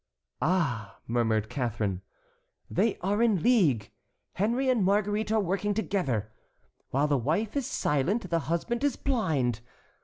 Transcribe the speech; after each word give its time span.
"Ah!" 0.41 0.97
murmured 1.05 1.47
Catharine, 1.47 2.01
"they 2.71 2.97
are 3.03 3.21
in 3.21 3.43
league. 3.43 3.91
Henry 4.33 4.67
and 4.67 4.83
Marguerite 4.83 5.31
are 5.31 5.39
working 5.39 5.75
together. 5.75 6.31
While 6.89 7.07
the 7.07 7.19
wife 7.19 7.55
is 7.55 7.67
silent, 7.67 8.31
the 8.31 8.39
husband 8.49 8.83
is 8.83 8.95
blind. 8.95 9.59